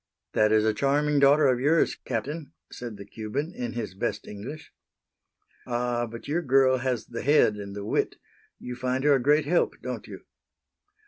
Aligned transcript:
"That 0.33 0.51
is 0.51 0.65
a 0.65 0.73
charming 0.73 1.19
daughter 1.19 1.45
of 1.45 1.59
yours, 1.59 1.93
Captain," 1.93 2.53
said 2.71 2.97
the 2.97 3.05
Cuban, 3.05 3.53
in 3.53 3.73
his 3.73 3.93
best 3.93 4.25
English. 4.25 4.71
"Ah! 5.67 6.07
but 6.07 6.27
your 6.27 6.41
girl 6.41 6.77
has 6.79 7.05
the 7.05 7.21
head 7.21 7.55
and 7.57 7.75
the 7.75 7.85
wit. 7.85 8.15
You 8.57 8.75
find 8.75 9.03
her 9.03 9.13
a 9.13 9.21
great 9.21 9.45
help, 9.45 9.75
don't 9.83 10.07
you?" 10.07 10.21